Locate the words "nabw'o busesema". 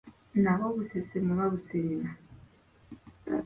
0.43-1.31